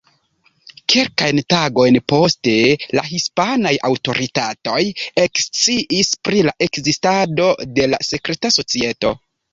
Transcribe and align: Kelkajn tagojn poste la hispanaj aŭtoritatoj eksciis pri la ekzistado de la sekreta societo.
Kelkajn 0.93 1.41
tagojn 1.53 1.99
poste 2.13 2.55
la 2.99 3.03
hispanaj 3.09 3.73
aŭtoritatoj 3.89 4.79
eksciis 5.27 6.11
pri 6.29 6.43
la 6.49 6.55
ekzistado 6.69 7.51
de 7.77 7.89
la 7.93 8.01
sekreta 8.11 8.53
societo. 8.61 9.15